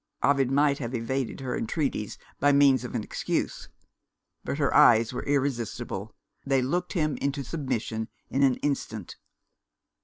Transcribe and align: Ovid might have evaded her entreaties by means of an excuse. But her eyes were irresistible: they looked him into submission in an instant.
Ovid 0.23 0.49
might 0.49 0.79
have 0.79 0.95
evaded 0.95 1.41
her 1.41 1.55
entreaties 1.55 2.17
by 2.39 2.51
means 2.51 2.83
of 2.83 2.95
an 2.95 3.03
excuse. 3.03 3.69
But 4.43 4.57
her 4.57 4.73
eyes 4.73 5.13
were 5.13 5.21
irresistible: 5.25 6.15
they 6.43 6.63
looked 6.63 6.93
him 6.93 7.17
into 7.17 7.43
submission 7.43 8.07
in 8.31 8.41
an 8.41 8.55
instant. 8.65 9.17